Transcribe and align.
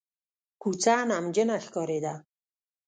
کوڅه 0.61 0.95
نمجنه 1.11 1.55
ښکارېده. 1.65 2.13